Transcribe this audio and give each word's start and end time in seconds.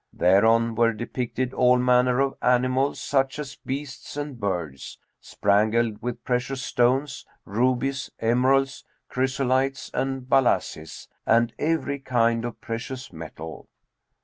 Thereon 0.13 0.73
were 0.73 0.93
depicted 0.93 1.53
all 1.53 1.77
manner 1.77 2.21
of 2.21 2.33
animals 2.41 2.99
such 2.99 3.37
as 3.37 3.55
beasts 3.55 4.17
and 4.17 4.39
birds, 4.39 4.97
spangled 5.19 6.01
with 6.01 6.23
precious 6.23 6.63
stones, 6.63 7.23
rubies, 7.45 8.09
emeralds, 8.19 8.83
chrysolites 9.11 9.91
and 9.93 10.27
balasses 10.27 11.07
and 11.27 11.53
every 11.59 11.99
kind 11.99 12.45
of 12.45 12.59
precious 12.59 13.13
metal. 13.13 13.67